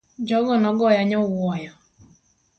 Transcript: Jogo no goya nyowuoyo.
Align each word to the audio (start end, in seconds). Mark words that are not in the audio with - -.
Jogo 0.27 0.53
no 0.61 0.69
goya 0.79 1.01
nyowuoyo. 1.09 1.73